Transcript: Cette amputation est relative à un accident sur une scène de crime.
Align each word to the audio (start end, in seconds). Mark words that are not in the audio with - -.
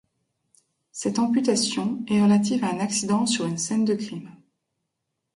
Cette 0.91 1.19
amputation 1.19 2.03
est 2.09 2.19
relative 2.23 2.63
à 2.63 2.71
un 2.71 2.79
accident 2.79 3.27
sur 3.27 3.45
une 3.45 3.59
scène 3.59 3.85
de 3.85 3.93
crime. 3.93 4.31